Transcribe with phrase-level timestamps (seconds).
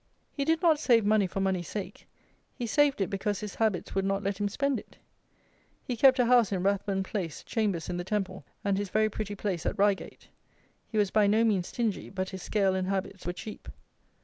[0.31, 2.07] He did not save money for money's sake.
[2.55, 4.97] He saved it because his habits would not let him spend it.
[5.83, 9.35] He kept a house in Rathbone Place, chambers in the Temple, and his very pretty
[9.35, 10.29] place at Reigate.
[10.87, 13.67] He was by no means stingy, but his scale and habits were cheap.